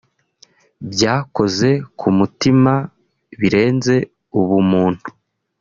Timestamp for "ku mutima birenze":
1.99-3.95